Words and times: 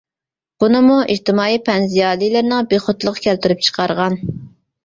بۇنىمۇ 0.63 0.95
ئىجتىمائىي 1.15 1.59
پەن 1.67 1.85
زىيالىيلىرىنىڭ 1.91 2.71
بىخۇدلۇقى 2.73 3.25
كەلتۈرۈپ 3.29 3.63
چىقارغان. 3.69 4.19